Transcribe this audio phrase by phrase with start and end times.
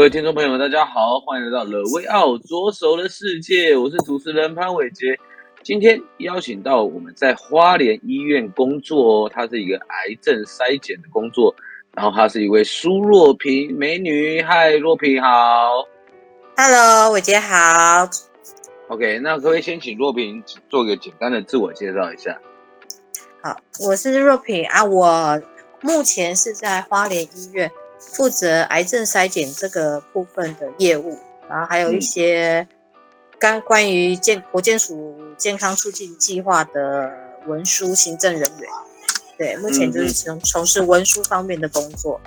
[0.00, 5.14] 各位听众朋友们，大家好，欢迎来到了威奥左手的世界，我是主持人潘伟杰。
[5.62, 11.54] 今天邀请到我们在花莲医院工作哦，她是一个癌症筛检的工作，
[11.92, 14.40] 然后她是一位苏若萍美女。
[14.40, 15.28] 嗨，若萍好。
[16.56, 18.08] Hello，伟杰好。
[18.88, 22.40] OK，那可不可以先请若萍做个简单的自我介绍一下？
[23.42, 23.54] 好，
[23.86, 25.42] 我是若萍啊，我
[25.82, 27.70] 目前是在花莲医院。
[28.00, 32.66] 负责癌症筛检这个部分的业务，然后还有一些
[33.38, 37.12] 关关于健国健署健康促进计划的
[37.46, 38.70] 文书行政人员。
[39.38, 42.20] 对，目前就是从从事文书方面的工作。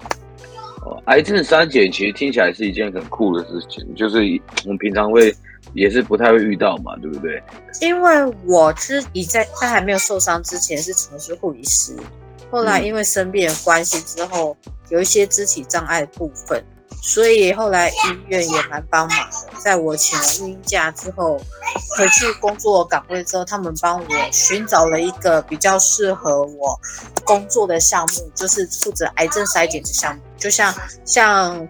[0.85, 4.17] 哦，癌症筛检其实听起来是一件很酷的事情，就是
[4.63, 5.33] 我们平常会
[5.73, 7.41] 也是不太会遇到嘛，对不对？
[7.81, 11.95] 因为我是以在他还没有受伤之前是从事护理师。
[12.51, 14.57] 后来因为生病的关系之后，
[14.89, 16.63] 有一些肢体障碍部分，
[17.01, 17.93] 所以后来医
[18.27, 19.37] 院也蛮帮忙的。
[19.59, 21.37] 在我请了孕假之后，
[21.97, 26.79] 回去工作岗位之后，他们帮我寻找了一个比较适合我
[27.23, 30.21] 工作的项目，就是负责癌症筛检的项目。
[30.37, 30.73] 就像
[31.05, 31.67] 像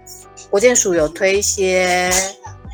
[0.50, 2.11] 国健署有推一些，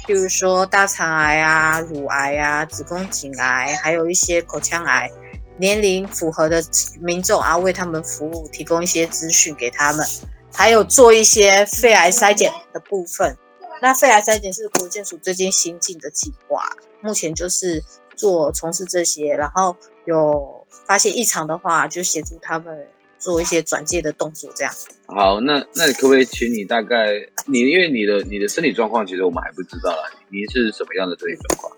[0.07, 5.11] 比如说大肠癌啊、乳癌啊、子宫颈癌，还有一些口腔癌。
[5.59, 6.63] 年龄符合的
[7.01, 10.07] 民众啊，为他们服务，提供一些资讯给他们，
[10.53, 13.37] 还有做一些肺癌筛检的部分。
[13.81, 16.63] 那肺癌筛检是国健署最近新进的计划，
[17.01, 17.83] 目前就是
[18.15, 19.75] 做从事这些，然后
[20.05, 24.73] 有发现异常的话，就协助他们做一些转介的动作，这样。
[25.07, 27.11] 好，那那你可不可以请你大概
[27.45, 31.71] 你因为你的你的身体状况，其实我们还不知道啦，你是什么样的身体状况？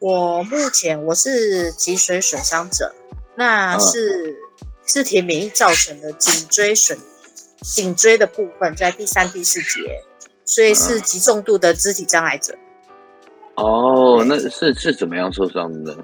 [0.00, 2.94] 我目前我是脊髓损伤者，
[3.38, 4.36] 那是
[4.84, 6.98] 自体免疫造成的颈椎损，
[7.62, 10.02] 颈椎的部分在第三、第四节，
[10.44, 12.52] 所以是极重度的肢体障碍者。
[13.54, 15.96] 哦，那是是怎么样受伤的呢？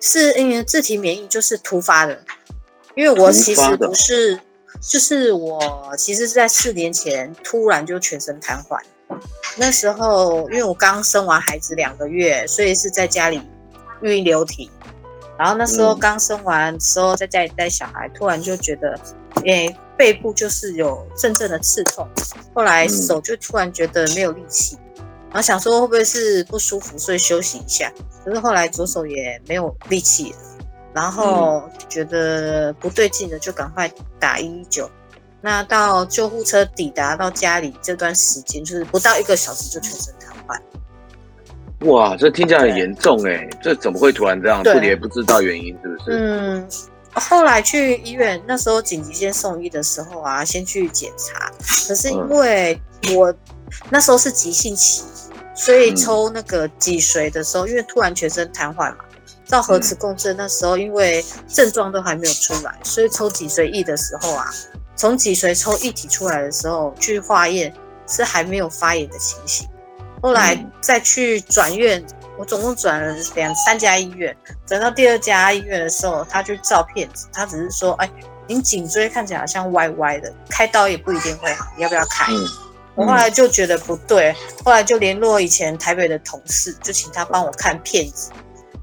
[0.00, 2.20] 是因为自体免疫就是突发的，
[2.96, 4.40] 因为我其实不是，
[4.80, 8.80] 就是我其实是在四年前突然就全身瘫痪。
[9.56, 13.40] 那时候，因为我刚生完孩子两个月，所以是在家里
[14.02, 14.68] 育婴留体。
[15.38, 18.98] 然后那时候刚生完时候，在家里带小孩，突然就觉得，
[19.44, 22.08] 诶，背部就是有阵阵的刺痛。
[22.54, 24.78] 后来手就突然觉得没有力气，
[25.28, 27.92] 然后想说会不会是不舒服，所以休息一下。
[28.24, 30.34] 可是后来左手也没有力气，
[30.94, 34.90] 然后觉得不对劲了，就赶快打一一九。
[35.42, 40.35] 那到救护车抵达到家里这段时间，就是不到一个小时就全身瘫痪。
[41.86, 44.62] 哇，这听起来很严重哎，这怎么会突然这样？
[44.62, 46.18] 自己也不知道原因，是不是？
[46.18, 46.68] 嗯，
[47.14, 51.50] 后来去医院，那时候紧急先送医的时候啊，先去检查。
[51.88, 52.80] 可是因为
[53.14, 53.34] 我
[53.90, 55.04] 那时候是急性期，
[55.54, 59.04] 所以抽那个脊髓的时候，因为突然全身瘫痪嘛，
[59.44, 64.46] 照核磁共振那时候，因为症状都还没有出来，所以抽脊髓液的时候啊。
[64.98, 67.70] 从脊髓抽液体出来的时候去化验，
[68.08, 69.68] 是还没有发炎的情形。
[70.22, 72.04] 后来再去转院，
[72.38, 78.10] 我总共转了两三家医院，转到第二家医院的时候，他去照片子，他只是说：“哎，
[78.46, 82.32] 您颈椎看起来好像歪歪的，开刀也不一定会好，你要不要开？”
[82.94, 84.34] 我后来就觉得不对，
[84.64, 88.30] 后来就联络以前台北的同事，就请他帮我看片子，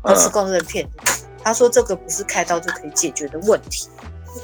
[0.03, 1.25] 核磁共振的片子。
[1.43, 3.89] 他说这个不是开刀就可以解决的问题。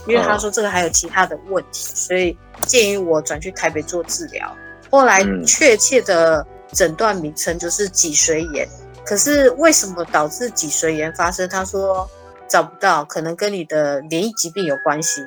[0.08, 4.56] 因为他说这个还有其他的问题，所以建议我转去台北做治疗。
[4.92, 8.68] 后来确切的诊断名称就是脊髓炎。
[9.06, 11.50] 可是为什么导致脊髓炎发生？
[11.50, 12.10] 他说
[12.48, 15.26] 找不到，可能跟你的免疫疾病有关系，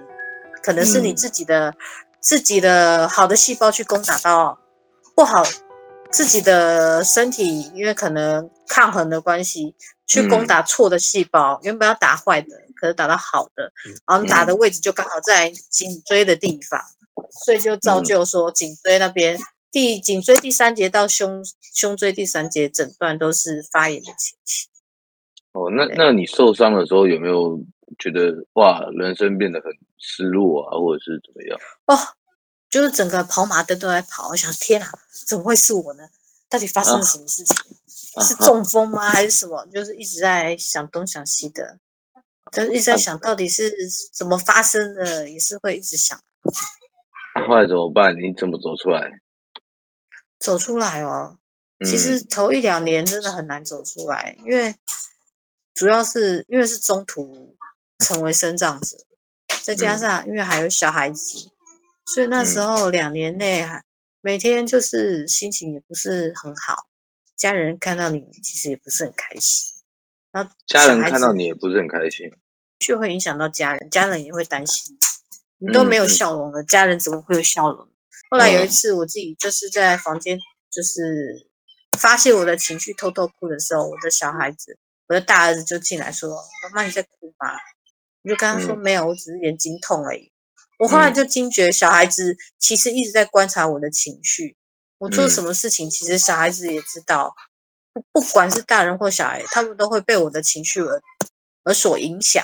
[0.63, 1.75] 可能是你自己的
[2.21, 4.59] 自己的好的细胞去攻打到
[5.15, 5.45] 不好
[6.11, 9.75] 自己的身体，因为可能抗衡的关系
[10.07, 12.49] 去攻打错的细胞，原本要打坏的。
[12.75, 13.73] 可是打到好的，
[14.09, 16.81] 然后打的位置就刚好在颈椎的地方，
[17.45, 19.39] 所以就造就说颈椎那边
[19.73, 21.43] 第颈椎第三节到胸
[21.75, 24.69] 胸椎第三节诊断都是发炎的情形。
[25.53, 27.59] 哦，那那你受伤的时候有没有
[27.99, 31.59] 觉得哇，人生变得很失落啊，或者是怎么样？
[31.87, 31.97] 哦，
[32.69, 34.93] 就是整个跑马灯都在跑，我想天啊，
[35.27, 36.05] 怎么会是我呢？
[36.51, 37.57] 到底发生了什么事情？
[38.15, 39.09] 啊、是中风吗？
[39.09, 39.67] 还是什么？
[39.73, 41.79] 就是一直在想东想西的，
[42.51, 43.73] 就是一直在想到底是
[44.13, 46.19] 怎么发生的，也是会一直想。
[47.49, 48.15] 后来怎么办？
[48.15, 49.22] 你怎么走出来？
[50.43, 51.39] 走出来哦，
[51.87, 54.75] 其实头一两年真的很难走出来，因为。
[55.75, 57.57] 主要是因为是中途
[58.01, 58.99] 成为生长者，
[59.65, 61.51] 再加上因为还有小孩子，
[62.05, 63.83] 所以那时候两年内还
[64.21, 66.89] 每天就是心情也不是很好，
[67.35, 69.81] 家人看到你其实也不是很开心。
[70.31, 72.31] 然后家人看到你也不是很开心，
[72.79, 74.99] 就会影响到家人，家人也会担心
[75.57, 77.89] 你都没有笑容了，家人怎么会有笑容？
[78.33, 80.39] 后来有一次我自己就是在房间
[80.71, 81.47] 就是
[81.99, 84.79] 发泄我的情绪，偷偷哭的时候，我的小孩子。
[85.09, 86.31] 我的大儿子就进来说
[86.65, 87.53] ：“妈妈，你在哭吗？”
[88.25, 90.33] 我就跟他说：“没有，我只是眼睛痛而已。”
[90.81, 94.57] 我后来就惊觉，小孩子其实一直在观察我的情绪。
[94.97, 97.35] 我做什么事情，其实小孩子也知道。
[97.93, 101.03] 不不管是大人或小孩，他们都会被我的情绪而
[101.65, 102.43] 而所影响。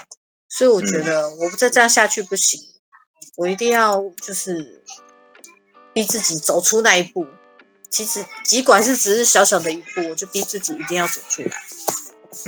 [0.50, 2.60] 所以我觉得，我不再这样下去不行。
[3.38, 4.84] 我一定要就是
[5.98, 7.26] 逼自己走出那一步。
[7.90, 11.50] 其实，尽管是只是小小的一步，我就逼自己一定要走出来。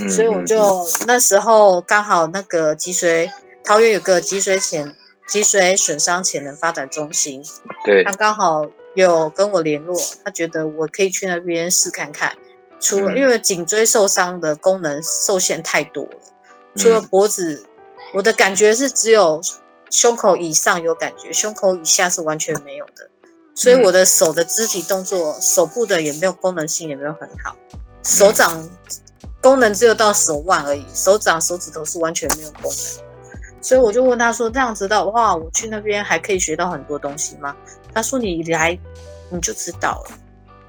[0.09, 3.29] 所以我就那时候刚好那个脊髓
[3.65, 4.95] 桃园有个脊髓前
[5.27, 7.43] 脊髓损伤潜能发展中心，
[7.85, 8.65] 对，他刚好
[8.95, 12.37] 有跟我联络，他觉得我可以去那边试看看。
[12.79, 16.19] 除了因为颈椎受伤的功能受限太多了，
[16.77, 17.67] 除了脖子，
[18.15, 19.41] 我的感觉是只有
[19.91, 23.09] 胸口以上有感觉，胸口以下是完全没有的。
[23.55, 27.57] 所以我的手的肢体动作，手部的也没有功能性，也没有很好，
[28.03, 28.69] 手掌。
[29.43, 33.63] 功能只有到手腕而已，手掌、手指头是完全没有功能。
[33.63, 37.57] 所以我就问他说：“这样子的话，我去那边还可以学到很多东西吗？”
[37.95, 38.79] 他说：“你来
[39.31, 40.19] 你就知道了。”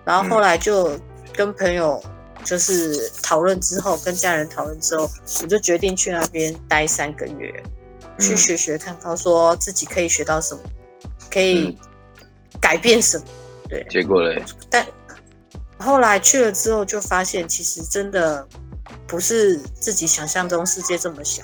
[0.06, 0.98] 然后后来就
[1.34, 2.02] 跟朋友
[2.46, 5.10] 就是讨论之后，跟家人讨论之后，
[5.42, 7.64] 我就决定去那边待三个月，
[8.20, 10.62] 去学学看看，说自己可以学到什么，
[11.30, 11.78] 可以
[12.62, 13.26] 改变什么。
[13.68, 14.42] 对，结果嘞？
[14.70, 14.86] 但。
[15.80, 18.48] 后来去了之后，就发现其实真的
[19.08, 21.42] 不是自己想象中世界这么小。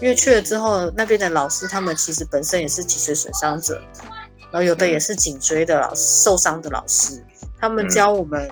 [0.00, 3.82] 因为去了之后，那边的老师他们其实本身也是脊髓损伤者，
[4.50, 7.22] 然后有的也是颈椎的老师受伤的老师，
[7.60, 8.50] 他们教我们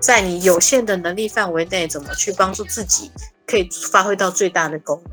[0.00, 3.10] 在你有限的能力范围内，怎么去帮助自己
[3.46, 5.12] 可以发挥到最大的功能，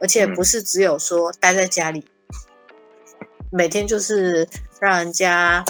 [0.00, 2.06] 而且不是只有说待在家里，
[3.52, 4.48] 每天就是
[4.80, 5.64] 让人家。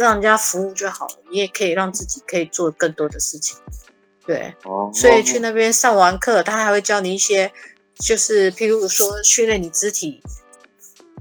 [0.00, 3.56] 让人家服务就好了，你也可以让自己可以做更多的事情，
[4.26, 4.52] 对。
[4.64, 4.90] 哦。
[4.92, 7.52] 所以去那边上完课，他还会教你一些，
[8.00, 10.20] 就是譬如说训练你肢体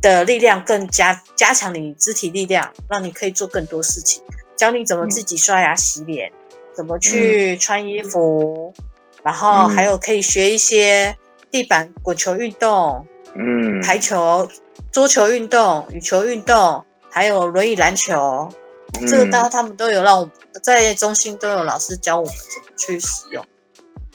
[0.02, 4.24] 的力量，更加加强你肢体力量，让你可以做更多事情。
[4.56, 8.84] 教你怎么自己刷牙洗脸，嗯、怎么去穿衣服，嗯、
[9.26, 11.16] 然后还有可以学一些
[11.52, 13.06] 地板滚球运动，
[13.36, 14.50] 嗯，排球、
[14.92, 16.84] 桌球运动、羽球运动。
[17.16, 18.52] 还有轮椅篮球，
[19.00, 20.30] 嗯、这个当他们都有让我
[20.62, 23.46] 在中心都有老师教我们怎么去使用。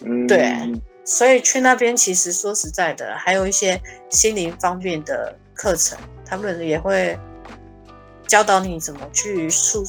[0.05, 0.55] 嗯，对，
[1.03, 3.81] 所以去那边其实说实在的，还有一些
[4.11, 7.19] 心灵方面的课程，他们也会
[8.27, 9.83] 教导你怎么去疏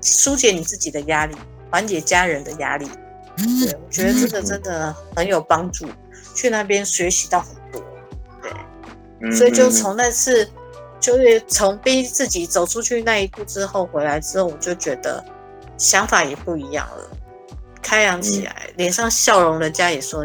[0.00, 1.34] 疏解你自己的压力，
[1.72, 2.88] 缓解家人的压力。
[3.36, 5.88] 对，我觉得这个真的很有帮助，
[6.36, 7.82] 去那边学习到很多。
[8.40, 10.48] 对，所以就从那次。
[11.00, 15.24] 就是从逼自己走出去那一步之后，回来之后，我就觉得
[15.76, 17.10] 想法也不一样了，
[17.80, 20.24] 开朗起来，脸上笑容，人家也说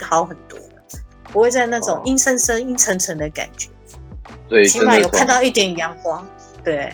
[0.00, 0.58] 好很多，
[1.24, 3.68] 不会在那种阴森森、阴沉沉的感觉，
[4.48, 6.26] 对，起码有看到一点阳光，
[6.64, 6.92] 对，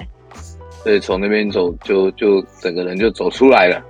[0.82, 3.82] 对，从那边走就就整个人就走出来了，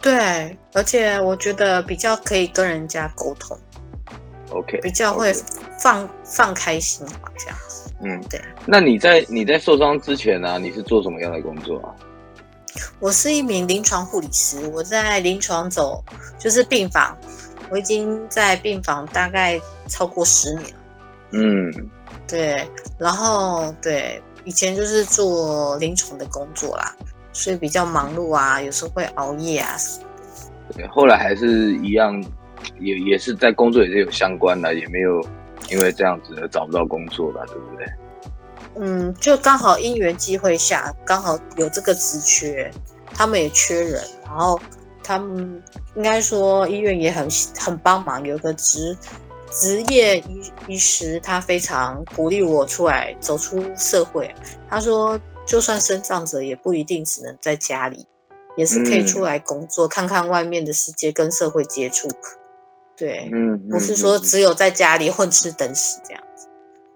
[0.00, 3.58] 对，而且我觉得比较可以跟人家沟通。
[4.52, 5.32] OK，比较会
[5.78, 7.92] 放.放开心嘛，这样子。
[8.00, 8.40] 嗯，对。
[8.64, 10.56] 那你在你在受伤之前呢、啊？
[10.58, 11.92] 你是做什么样的工作啊？
[12.98, 16.02] 我是一名临床护理师，我在临床走
[16.38, 17.14] 就是病房，
[17.68, 20.80] 我已经在病房大概超过十年了。
[21.32, 21.90] 嗯，
[22.26, 22.66] 对。
[22.98, 26.96] 然后对，以前就是做临床的工作啦，
[27.34, 29.76] 所以比较忙碌啊，有时候会熬夜啊。
[30.74, 32.24] 对，后来还是一样。
[32.80, 35.20] 也也是在工作也是有相关的，也没有
[35.70, 37.86] 因为这样子而找不到工作吧，对不对？
[38.76, 42.70] 嗯，就刚好因缘机会下，刚好有这个职缺，
[43.14, 44.58] 他们也缺人，然后
[45.02, 45.62] 他们
[45.94, 47.28] 应该说医院也很
[47.58, 48.96] 很帮忙，有个职
[49.50, 54.34] 职业医医师，他非常鼓励我出来走出社会。
[54.70, 58.06] 他说，就算身障者也不一定只能在家里，
[58.56, 62.08] 也是可以出来工作，嗯、看看外面的世界，跟社会接触。
[62.96, 66.48] 对，嗯，不是说只有在家里混吃等死这样子。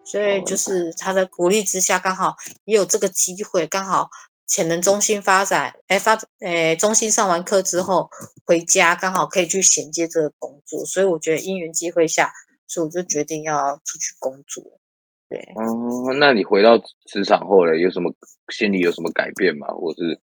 [0.05, 4.09] 所以就是他的鼓励之下，刚好也有这个机会，刚好。
[4.49, 8.09] 潜能中心发展，哎，发，哎，中心上完课之后
[8.45, 12.33] 回家，刚好可以去衔接这个工作，所以我觉得因缘机会下，
[12.69, 14.63] 所以我就决定要出去工作。
[15.29, 18.15] 对，哦，那你回到职场后嘞有什么
[18.53, 19.67] 心里有什么改变吗？
[19.67, 20.21] 或是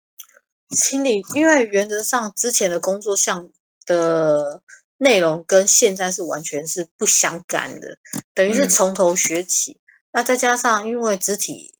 [0.70, 3.50] 心里，因为原则上之前的工作项
[3.84, 4.62] 的
[4.98, 7.98] 内容跟现在是完全是不相干的，
[8.32, 9.72] 等于是从头学起。
[9.72, 9.80] 嗯
[10.16, 11.74] 那再加上，因为肢体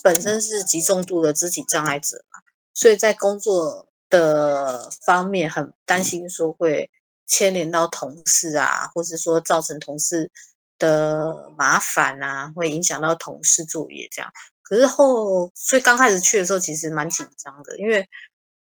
[0.00, 2.38] 本身是极重度的肢体障碍者嘛，
[2.72, 6.88] 所以在工作的方面很担心说会
[7.26, 10.30] 牵连到同事啊，或是说造成同事
[10.78, 14.30] 的麻烦啊，会影响到同事作业这样。
[14.62, 18.08] 可是后，所以刚开始去的时候其实蛮紧张的，因为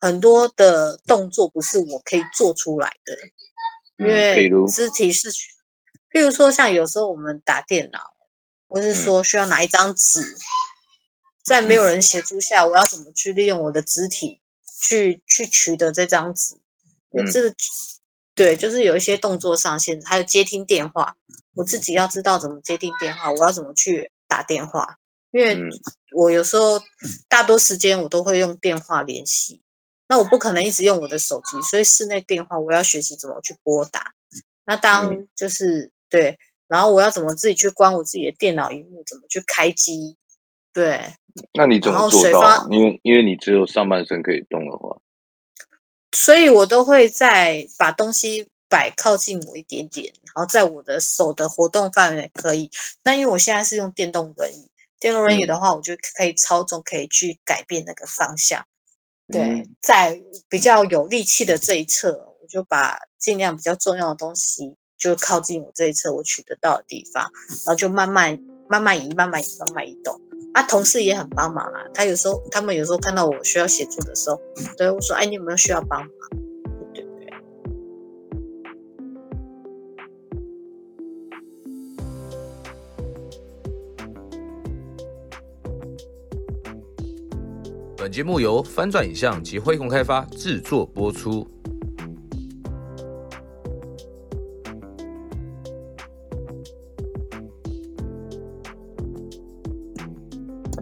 [0.01, 3.15] 很多的动作不是我可以做出来的，
[4.01, 5.31] 因为肢体是，
[6.11, 8.01] 譬如说像有时候我们打电脑。
[8.73, 10.37] 或是说，需要拿一张纸，
[11.43, 14.41] 在没有人协助下，我要怎么去利用我的肢体
[14.81, 16.55] 去去取得这张纸？
[17.09, 17.53] 我这个
[18.33, 21.17] 对，就是有一些动作上限制，还有接听电话，
[21.57, 25.01] 我自己要知道怎么接听电话，我要怎么去打电话，
[25.33, 25.59] 因为
[26.15, 26.81] 我有时候
[27.29, 29.63] 大多时间我都会用电话联系，
[30.11, 34.13] 那我不可能一直用我的手机，所以室内电话我要学习怎么去拨打。
[34.67, 36.37] 那当就是对。
[36.67, 39.03] 然后我要怎么自己去关我自己的电脑荧幕？
[39.05, 40.17] 怎么去开机？
[40.73, 41.15] 对，
[41.55, 42.69] 那你怎么做到？
[42.71, 44.97] 因为因为你只有上半身可以动的话，
[46.13, 52.71] 所以我都会在把东西摆靠近我一点点，然后在我的手的活动范围可以。
[53.03, 58.65] 那因为我现在是用电动轮椅，电动轮椅的话，我就可以操纵，可以去改变那个方向。
[59.31, 64.77] 对，嗯、在比较有力气的这一侧，我就把尽量比较重要的东西。
[64.99, 67.23] 就靠近我这一侧我取得到的地方，
[67.65, 70.21] 然后就慢慢慢慢移，慢慢移，慢慢移动。
[70.53, 71.81] 啊，同事也很帮忙啊。
[71.95, 74.39] 他有时候，他们有时候看到我需要协助的时候，
[74.77, 76.11] 对我说：“哎，你有没有需要帮忙？”
[88.11, 91.49] 本节目由翻转影像及辉洪开发制作播出。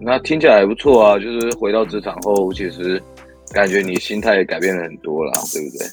[0.01, 2.99] 那听起来还不错啊，就是回到职场后，其实
[3.51, 5.87] 感觉你心态也改变了很多了，对不对？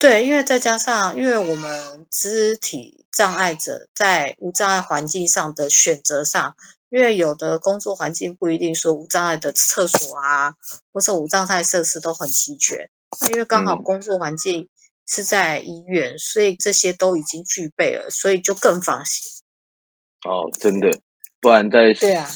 [0.00, 6.56] 对，因为再加上，因为我们肢体障碍者在无障碍环境上的选择上，
[6.92, 10.54] 因为有的工作环境不一定说无障碍的厕所啊，
[10.92, 12.90] 或者无障碍设施都很齐全。
[13.22, 14.68] 那因为刚好工作环境
[15.06, 19.42] 是在医院，嗯、所以这些都已经具备了，所以就更放心。
[20.26, 21.00] 哦，真的，
[21.40, 22.28] 不然在对啊。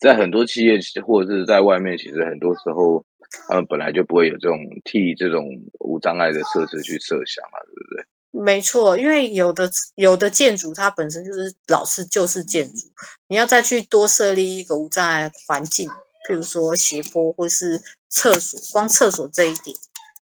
[0.00, 3.04] 在很多企业或者是在外面，其实很多时候
[3.46, 5.46] 他们本来就不会有这种替这种
[5.78, 8.04] 无障碍的设施去设想嘛，对不对？
[8.32, 12.88] 没错，因为有的有的建筑它本身就是老式旧式建筑，
[13.28, 15.88] 你要再去多设立一个无障碍环境，
[16.28, 19.76] 譬如说斜坡或是厕所，光厕所这一点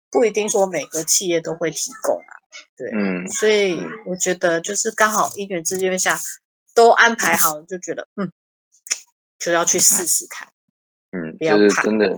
[0.10, 2.34] 不一定说每个企业都会提供啊。
[2.76, 6.18] 对，嗯，所以我觉得就是刚好因缘际会下
[6.74, 8.32] 都安排好了，就觉得嗯。
[9.40, 10.48] 就要去试试看，
[11.12, 12.10] 嗯，不要怕，真的，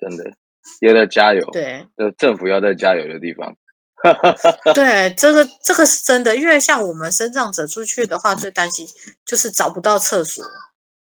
[0.00, 0.32] 真的
[0.80, 3.56] 要在加油，对，就政府要在加油的地方，
[4.74, 8.86] 对，这个这个是真的，因为像我们身障者出去的话，最担心
[9.24, 10.44] 就是找不到厕所，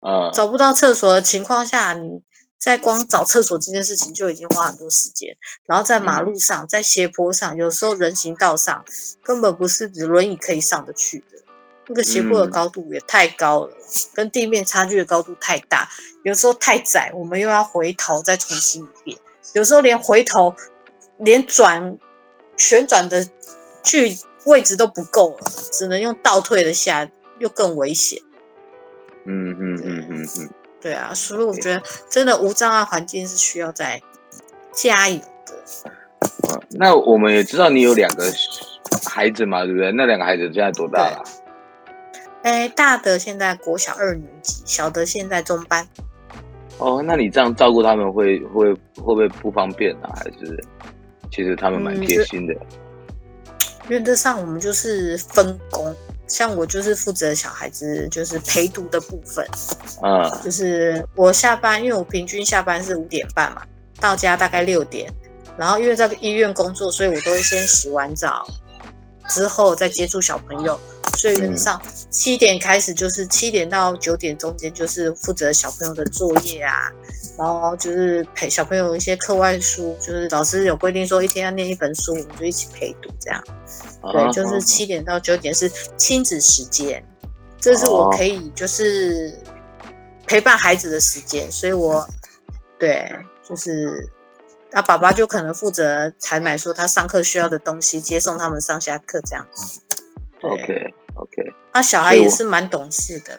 [0.00, 2.22] 啊，找不到厕所的情况下，你
[2.58, 5.34] 在光找厕所这件事情就已经花很多时间，
[5.66, 8.84] 然后在马路上，在斜坡上，有时候人行道上
[9.22, 11.38] 根本不是轮椅可以上得去的。
[11.86, 15.88] 那个斜坡的高度也太高了，嗯，跟地面差距的高度太大，
[16.22, 19.18] 有时候太窄，我们又要回头再重新一遍，
[19.54, 20.54] 有时候连回头，
[21.18, 21.98] 连转
[22.60, 23.26] 旋转的
[23.82, 24.14] 距
[24.44, 28.20] 位置都不够了，只能用倒退的下，又更危险。
[29.24, 34.00] 嗯嗯嗯嗯嗯，对啊，所以我觉得真的无障碍环境是需要再
[34.72, 35.54] 加油的。
[36.50, 38.24] 嗯，那我们也知道你有两个
[39.08, 39.90] 孩子嘛，对不对？
[39.92, 41.24] 那两个孩子现在多大了？
[42.42, 45.88] 哎，大的现在国小二年级，小的现在中班。
[46.76, 50.12] 哦，那你这样照顾他们会会会不会不方便啊？
[50.16, 50.62] 还是？
[51.30, 52.54] 其实他们蛮贴心的。
[53.88, 55.94] 原则上，我们就是分工，
[56.28, 59.44] 像我就是负责小孩子就是陪读的部分，
[60.00, 63.62] 啊，就是我下班，因为我平均下班是五点半嘛，
[63.98, 65.12] 到家大概六点，
[65.56, 68.46] 然后因为在医院工作，所以我都会先洗完澡，
[69.28, 70.78] 之后再接触小朋友。
[71.20, 76.90] 所以原则上七点开始就是七点到九点中间就是负责小朋友的作业啊，
[77.36, 83.44] 然后就是陪小朋友一些课外书，就是老师有规定说一天要念一本书，我们就一起陪读这样。
[84.10, 87.04] 对，就是七点到九点是亲子时间，
[87.60, 89.38] 这是我可以就是
[90.26, 92.08] 陪伴孩子的时间，所以我
[92.78, 93.14] 对
[93.46, 94.08] 就是
[94.70, 99.80] 那爸爸就可能负责采买说他上课需要的东西，接送他们上下课这样子。
[100.40, 100.94] OK。
[101.20, 103.38] OK，那小孩也是蛮懂事的。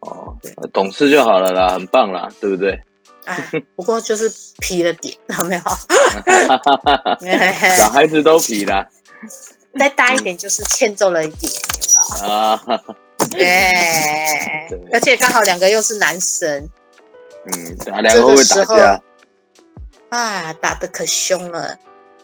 [0.00, 0.34] 哦，
[0.72, 2.80] 懂事就好了啦，很棒啦，对不对？
[3.26, 5.60] 哎，不过就是皮了点， 有没有？
[7.76, 8.86] 小孩子都皮啦。
[9.78, 11.52] 再大一点就是欠揍了一点，
[12.24, 12.56] 啊，
[13.30, 13.70] 对，
[14.92, 16.68] 而且刚好两个又是男生，
[17.44, 19.00] 嗯，打两个会不会打架？
[20.08, 21.78] 啊，打的可凶了，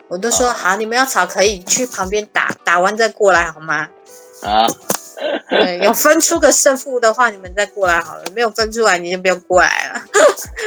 [0.09, 3.87] 我都说好，你们要吵可以去旁边打，打完再过来好吗？
[4.43, 4.67] 啊，
[5.49, 10.03] 对，有分出个胜负的话，你们再过来好了；没有分出来，你就不用过来了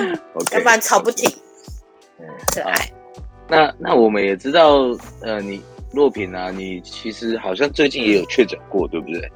[0.52, 1.30] 要不然吵不停。
[2.20, 2.92] 嗯，可爱。
[3.48, 4.78] 那那我们也知道，
[5.22, 5.62] 呃，你
[5.92, 9.32] 若品啊，你其实好像最近也有确诊过，对不对？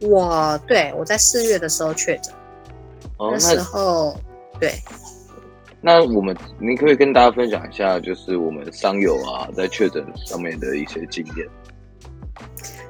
[0.00, 2.32] 我对我在四月的时候确诊，
[3.16, 4.18] 哦、那时候
[4.60, 4.72] 对。
[5.80, 11.46] 那我们，你可以跟大家分享一下，就是我们商友啊，在确诊上面的一些经验。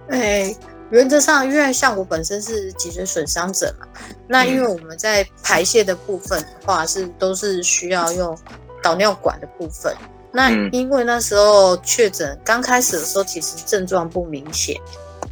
[0.09, 0.55] 哎，
[0.91, 3.87] 原则上，因为像我本身是脊髓损伤者嘛，
[4.29, 8.37] 那因为我们在排泄的部分的话是都是需要用
[8.83, 9.95] 导尿管的部分。
[10.33, 14.77] 那因为那时候确诊刚开始的时候，其实症状不明显，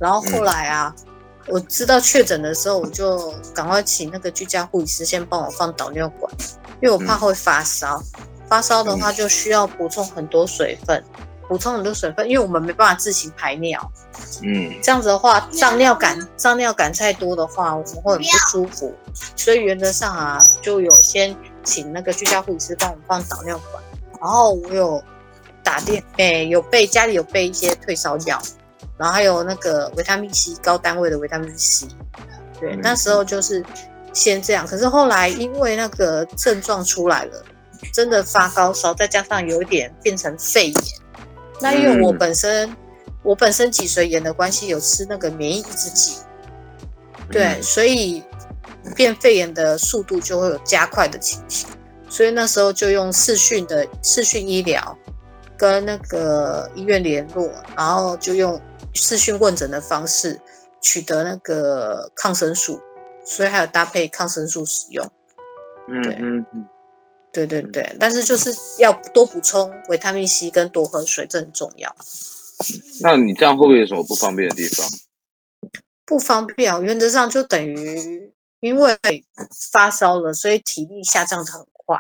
[0.00, 0.94] 然后后来啊，
[1.46, 6.33] 我知道确诊的时候，我就赶快请那个居家护理师先帮我放导尿管，
[6.81, 8.03] 因为我怕会发烧，
[8.49, 11.05] 发烧的话就需要补充很多水分。
[11.48, 13.92] 补充很多水分，因为我们没办法自行排尿。
[14.42, 18.94] 嗯，这样子的话，胀尿感胀尿感太多的话，我们会很不舒服。
[19.37, 23.83] 所以原则上啊，就有先请那个居家护理师帮我们放导尿管，
[24.20, 25.02] 然后我有
[25.62, 28.40] 打电，哎、欸，有备家里有备一些退烧药，
[28.96, 31.87] 然后还有那个维他命 C 高单位的维他命 C。
[32.59, 33.64] 对，那时候就是
[34.12, 34.66] 先这样。
[34.66, 37.44] 可是后来因为那个症状出来了，
[37.92, 40.76] 真的发高烧，再加上有一点变成肺炎。
[41.61, 42.77] 那因为我本身，嗯、
[43.23, 46.19] 我本身脊髓炎的关系，有吃那个免疫抑制剂，
[47.31, 48.23] 对，嗯、所以
[48.95, 51.69] 变肺炎的速度就会有加快的情形，
[52.09, 54.99] 所以那时候就用视讯的视讯医疗
[55.57, 58.61] 跟那个医院联络，然后就用
[58.93, 60.38] 视讯问诊的方式
[60.81, 62.81] 取得那个抗生素，
[63.25, 65.09] 所以还有搭配抗生素使用，
[65.88, 66.03] 嗯。
[66.19, 66.67] 嗯嗯。
[67.35, 71.94] 对对对，但是就是要多补充维他命 C 跟多喝水，这很重要。
[73.01, 74.87] 那你这样会不会有什么不方便的地方？
[76.07, 78.97] 不方便，原则上就等于因为
[79.73, 81.99] 发烧了，所以体力下降的很快，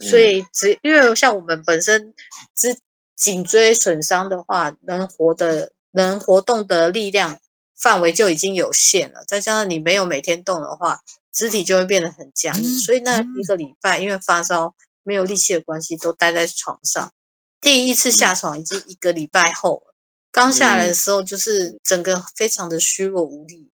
[0.00, 2.14] 所以只因为像我们本身
[2.56, 2.78] 只
[3.14, 7.38] 颈椎损伤的话，能活的能活动的力量
[7.78, 11.00] 范围就已经有限了，再加上你没有每天动的话。
[11.32, 17.12] 肢体就会变得很僵硬，所以那一个礼拜因为发烧没有力气的关系，都待在床上。
[17.60, 19.94] 第一次下床已经一个礼拜后了，
[20.30, 23.70] 刚下来的时候就是整个非常的虚弱无力。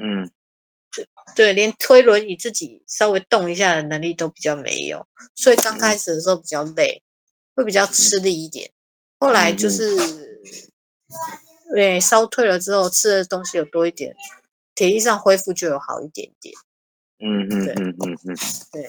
[0.00, 0.30] 嗯，
[0.92, 7.02] 对对，连推轮椅自己稍微动一下的能力都比较没有，所以刚开始的时候比较累，
[7.54, 8.70] 会比较吃力一点。
[9.18, 9.96] 后来就是
[11.74, 14.14] 对烧退了之后，吃的东西有多一点，
[14.76, 16.54] 体力上恢复就有好一点点。
[17.20, 18.36] 嗯嗯嗯嗯嗯，
[18.72, 18.82] 对，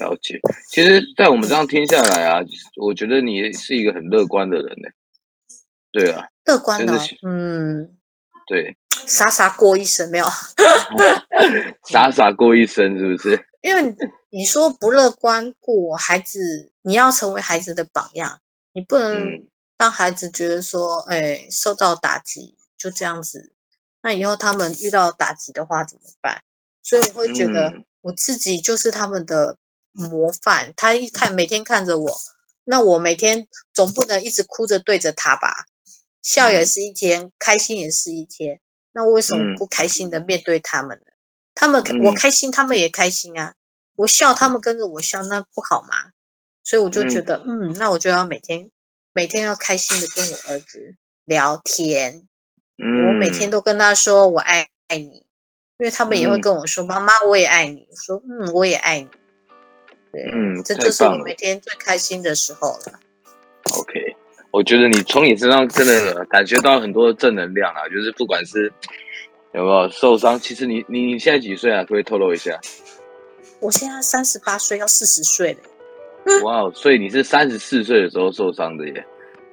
[0.00, 0.40] 了解。
[0.68, 2.40] 其实，在我们这样听下来啊，
[2.80, 4.88] 我觉得你是一个很乐观的人呢。
[5.92, 6.92] 对啊，乐观的，
[7.26, 7.96] 嗯，
[8.46, 8.76] 对，
[9.06, 10.26] 傻傻过一生没有？
[11.88, 13.46] 傻傻过一生是不是？
[13.62, 13.94] 因为
[14.30, 18.40] 你说不乐观过孩子，你要成为孩子的榜样，
[18.74, 19.44] 你不能
[19.78, 23.52] 让孩子觉得说，哎，受到打击就这样子。
[24.02, 26.42] 那以后他们遇到打击的话怎么办？
[26.86, 27.72] 所以我会觉得
[28.02, 29.58] 我自己就是他们的
[29.90, 30.72] 模范。
[30.76, 32.20] 他一看每天看着我，
[32.62, 35.66] 那我每天总不能一直哭着对着他吧？
[36.22, 38.60] 笑也是一天，开心也是一天。
[38.92, 41.06] 那我为什么不开心的面对他们呢？
[41.56, 43.54] 他们我开心，他们也开心啊。
[43.96, 46.12] 我笑，他们跟着我笑，那不好吗？
[46.62, 48.70] 所以我就觉得，嗯，嗯，那我就要每天
[49.12, 50.94] 每天要开心的跟我儿子
[51.24, 52.28] 聊天。
[52.78, 55.25] 嗯，我每天都跟他说我爱爱你，
[55.78, 57.86] 因为他们也会跟我说，妈妈我也爱你。
[57.90, 59.08] 我说，嗯，我也爱你。
[60.10, 62.98] 对，嗯，这就是我每天最开心的时候了。
[63.78, 64.16] OK，
[64.50, 68.72] 我觉得你从你身上真的感觉到很多的正能量啊，就是不管是
[69.52, 71.82] 有没有受伤，其实你你你现在几岁啊？
[71.82, 72.58] 可不可以透露一下？
[73.60, 76.42] 我现在三十八岁，要四十岁了。
[76.42, 79.06] 哇哦，所以你是三十四岁的时候受伤的耶？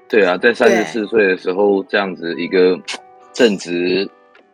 [0.07, 2.79] 对啊，在三十四岁的时候这样子一个。
[3.35, 4.07] 正值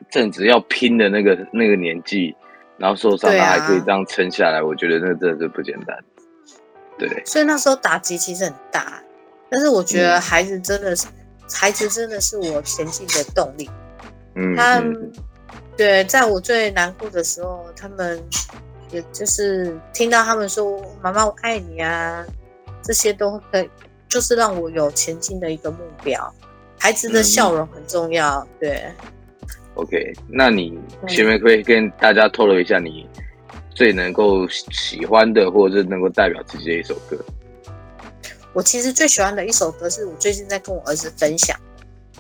[0.10, 2.36] 正值要拼的那个那个年纪，
[2.78, 5.98] 然后受伤了还可以这样撑下来，啊、我觉得那真的是不简单。
[6.98, 9.02] 对，所以那时候打击其实很大，
[9.50, 11.12] 但是我觉得孩子真的是，嗯、
[11.50, 13.70] 孩子真的是我前进的动力。
[14.36, 14.84] 嗯，他
[15.78, 18.22] 对，在我最难过的时候，他们
[18.92, 22.26] 也就是听到他们说“妈妈我爱你啊”，
[22.84, 23.70] 这些都可以，
[24.10, 26.34] 就是让我有前进的一个目标。
[26.78, 28.94] 孩子的笑容很重要，嗯、对。
[29.80, 33.08] OK，那你前面可以跟大家透露一下你
[33.74, 37.18] 最能够喜欢的，或者是能够代表自己的一首歌？
[38.54, 41.58] 我其实最喜欢的一首歌是我最近在跟我儿子分享，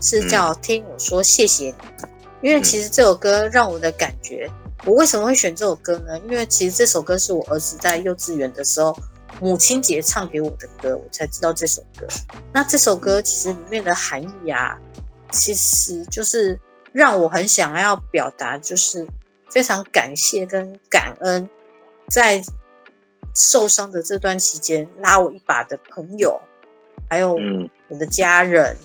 [0.01, 1.71] 是叫《听我说谢谢你》。
[2.03, 2.09] 嗯、
[2.41, 4.49] 因为其实这首歌让我的感觉，
[4.85, 6.17] 我为什么会选这首歌呢？
[6.29, 8.97] 因为其实这首歌是我儿子在幼稚园的时候。
[9.41, 12.05] 母亲节唱给我的歌，我才知道这首歌。
[12.51, 14.77] 那这首歌其实里面的含义啊，
[15.31, 16.59] 其实就是
[16.91, 19.08] 让我很想要表达，就是
[19.49, 21.49] 非常感谢跟感恩，
[22.08, 22.41] 在
[23.34, 26.41] 受伤的这段期间拉我一把的朋友，
[27.10, 27.38] 还有
[27.88, 28.75] 我的家人。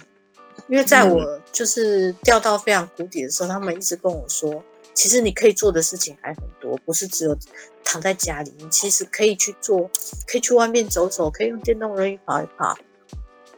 [0.68, 4.62] 因为在我就是掉到非常谷底的时候，他们一直跟我说。
[4.94, 7.36] 其实你可以做的事情还很多，不是只有
[7.84, 8.54] 躺在家里。
[8.58, 9.90] 你其实可以去做，
[10.24, 12.78] 可以去外面走走，可以用电动轮椅跑一跑。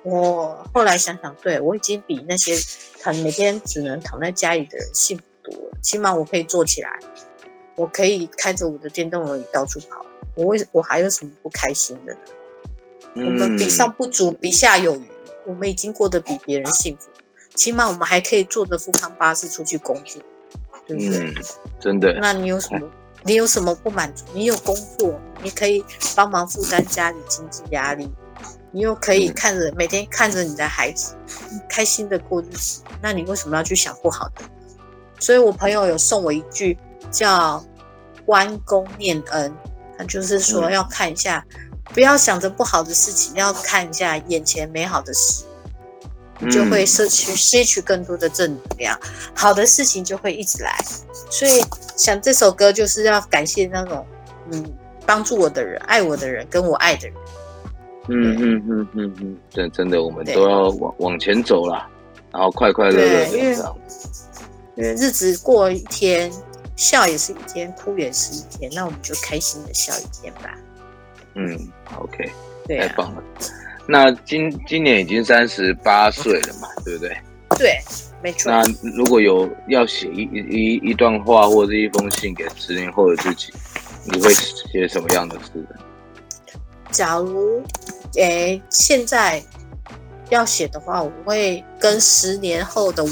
[0.08, 2.56] 我后来想想，对，我已经比那些
[3.02, 5.78] 躺每天只能躺在家里的人幸福多了。
[5.82, 6.96] 起码我可以坐起来，
[7.74, 10.06] 我可以开着我的电动轮椅到处跑。
[10.36, 12.20] 我为我还有什么不开心的呢？
[13.14, 15.02] 嗯、我们比上不足，比下有余。
[15.44, 17.08] 我们已经过得比别人幸福，
[17.56, 20.22] 起码我们还可以坐着富康巴士出去工作。
[20.86, 21.34] 对不对嗯，
[21.80, 22.12] 真的。
[22.20, 22.88] 那你有什么？
[23.24, 24.24] 你有什么不满足？
[24.32, 28.08] 你有工作，你可以帮忙负担家里经济压力，
[28.76, 31.16] 你又可以看着、嗯、每天看着你的孩子
[31.66, 34.42] 开心的过日子，那你为什么要去想不好的？
[35.18, 36.76] 所以我朋友有送我一句
[37.10, 37.64] 叫
[38.26, 39.50] “弯弓念恩”，
[39.96, 45.46] 他就是说要看一下，嗯、不要想着不好的事情，要看一下眼前美好的事。
[46.38, 49.00] 你就会摄取吸取更多的正能量，
[49.34, 50.78] 好的事情就会一直来。
[51.30, 51.64] 所以
[51.96, 54.06] 想这首歌就是要感谢那种
[54.52, 57.16] 嗯帮助我的人、爱我的人、跟我爱的人。
[58.08, 61.88] 嗯嗯嗯嗯嗯，真真的，我们都要往往前走啦，
[62.32, 63.76] 然后快快乐乐的这样。
[64.76, 66.30] 因为日子过一天，
[66.76, 70.54] 笑也是一天，哭也是一天，那我们就开心的笑一天吧。
[71.34, 71.58] 嗯
[71.98, 72.30] ，OK，
[72.66, 73.22] 对啊，太棒了。
[73.88, 77.16] 那今今年已经三十八岁了嘛，对不对？
[77.58, 77.78] 对，
[78.22, 78.50] 没错。
[78.52, 78.62] 那
[78.96, 83.52] 如果有要写一一一段话或者一封信给十年后的自己，
[84.04, 85.64] 你会写什么样的字？
[86.90, 87.62] 假如，
[88.16, 89.42] 诶，现在
[90.30, 93.10] 要写的话，我会跟十年后的我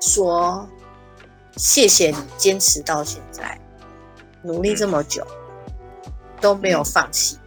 [0.00, 0.68] 说：
[1.56, 3.58] 谢谢你坚持到现在，
[4.42, 5.26] 努力这么久，
[6.06, 7.38] 嗯、都没有放弃。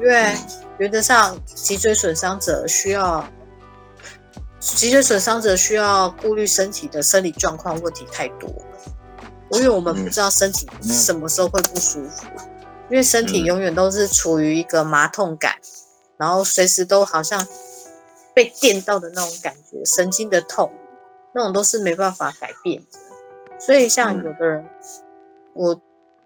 [0.00, 0.34] 因为
[0.78, 3.26] 原则上，脊椎损伤者需要
[4.60, 8.92] 脊椎损伤者需要顾虑身体的生理状况问题太多了，
[9.52, 12.26] 因为我们不知道身体什么时候会不舒服，
[12.90, 15.58] 因为身体永远都是处于一个麻痛感，
[16.16, 17.46] 然后随时都好像
[18.34, 20.72] 被电到的那种感觉，神经的痛，
[21.34, 22.98] 那种都是没办法改变的。
[23.58, 24.68] 所以像有的人，
[25.54, 25.80] 我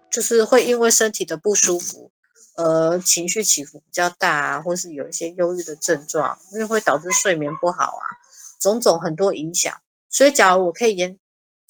[0.09, 2.09] 就是会因为身体的不舒服。
[2.55, 8.05] 呃，情绪起伏比较大啊，或是有一些忧郁的症状，因为会导致睡眠不好啊，
[8.61, 9.75] 种种很多影响。
[10.07, 11.17] 所以，假如我可以延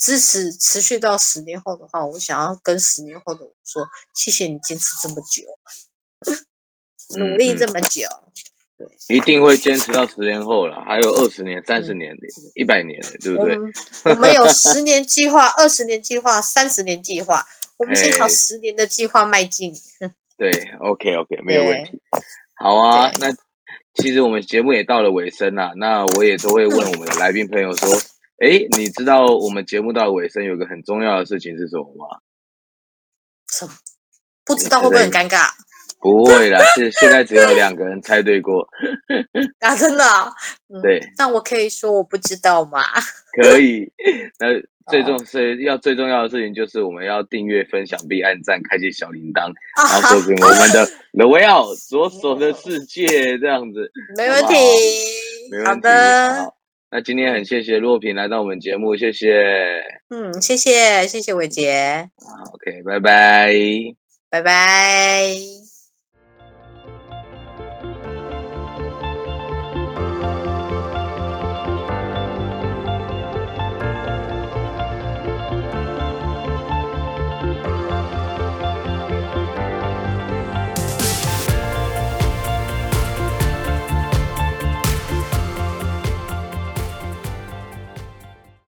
[0.03, 5.43] 支持持续到十年后的话，我想要跟十年后的我说：谢谢你坚持这么久，
[7.17, 8.05] 努力这么久，
[8.77, 12.13] 对，一定会坚持到十年后了，还有二十年、三十年、
[12.53, 13.57] 一百年，对不对？
[14.03, 17.45] 我们有十年计划、二十年计划、三十年计划，
[17.77, 19.73] 我们先朝十年的计划迈进。
[20.35, 22.01] 对，OK OK，没有问题。
[22.55, 23.33] 好啊，那
[23.93, 25.71] 其实我们节目也到了尾声了。
[25.77, 27.87] 那我也都会问我们的来宾朋友说
[28.39, 32.19] ：“哎，你知道我们节目到尾声有个很重要的事情是什么吗？”
[33.51, 33.73] 什么？
[34.45, 35.49] 不知道会不会很尴尬？
[36.01, 38.67] 不会啦，是现在只有两个人猜对过。
[39.59, 40.29] 啊，真的、啊
[40.67, 40.81] 嗯？
[40.81, 40.99] 对。
[41.17, 42.83] 那我可以说我不知道吗？
[43.41, 43.89] 可以。
[44.37, 44.47] 那
[44.91, 53.89] 最重是要最重要的事情就是我们要订阅、分享并按赞、开启小铃铛，然后收听我们的 The Way Out 左手的世界这样子。
[54.17, 54.53] 没问题。
[55.65, 56.53] 好的。
[56.93, 56.97] 好。
[56.97, 59.33] 那今天很谢谢若平来到我们节目，谢谢。
[60.09, 62.07] 嗯，谢谢谢谢伟杰。
[62.53, 63.51] OK，拜拜。
[64.29, 65.72] 拜拜。